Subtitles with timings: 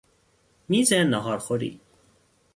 [0.69, 1.79] میز ناهار خوری